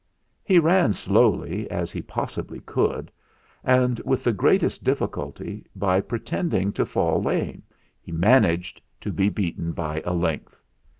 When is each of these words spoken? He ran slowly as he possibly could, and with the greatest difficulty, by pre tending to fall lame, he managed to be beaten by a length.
He 0.43 0.57
ran 0.57 0.93
slowly 0.93 1.69
as 1.69 1.91
he 1.91 2.01
possibly 2.01 2.59
could, 2.61 3.11
and 3.63 3.99
with 4.03 4.23
the 4.23 4.33
greatest 4.33 4.83
difficulty, 4.83 5.67
by 5.75 6.01
pre 6.01 6.17
tending 6.17 6.73
to 6.73 6.87
fall 6.87 7.21
lame, 7.21 7.61
he 8.01 8.11
managed 8.11 8.81
to 9.01 9.11
be 9.11 9.29
beaten 9.29 9.73
by 9.73 10.01
a 10.03 10.13
length. 10.15 10.59